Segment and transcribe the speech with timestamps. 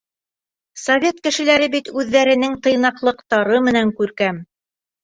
[0.85, 4.47] Совет кешеләре бит үҙҙәренең тыйнаҡлыҡтары менән күркәм.